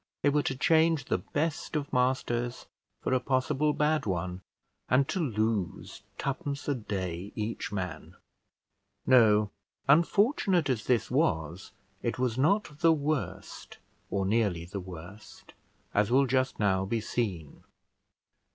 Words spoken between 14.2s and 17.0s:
nearly the worst, as will just now be